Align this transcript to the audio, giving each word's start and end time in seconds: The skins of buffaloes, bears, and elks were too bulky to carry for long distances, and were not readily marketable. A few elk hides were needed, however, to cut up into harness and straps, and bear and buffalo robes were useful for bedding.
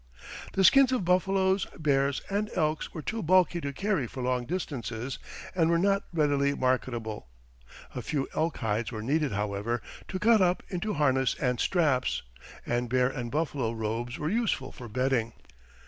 The 0.53 0.63
skins 0.63 0.91
of 0.91 1.05
buffaloes, 1.05 1.67
bears, 1.77 2.23
and 2.27 2.49
elks 2.55 2.91
were 2.91 3.03
too 3.03 3.21
bulky 3.21 3.61
to 3.61 3.71
carry 3.71 4.07
for 4.07 4.23
long 4.23 4.47
distances, 4.47 5.19
and 5.53 5.69
were 5.69 5.77
not 5.77 6.05
readily 6.11 6.55
marketable. 6.55 7.27
A 7.93 8.01
few 8.01 8.27
elk 8.35 8.57
hides 8.57 8.91
were 8.91 9.03
needed, 9.03 9.33
however, 9.33 9.79
to 10.07 10.17
cut 10.17 10.41
up 10.41 10.63
into 10.69 10.95
harness 10.95 11.35
and 11.35 11.59
straps, 11.59 12.23
and 12.65 12.89
bear 12.89 13.09
and 13.09 13.29
buffalo 13.29 13.73
robes 13.73 14.17
were 14.17 14.31
useful 14.31 14.71
for 14.71 14.87
bedding. 14.87 15.33